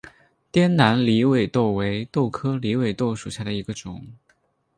[0.51, 4.03] 滇南狸尾豆为豆科狸尾豆属下的一个种。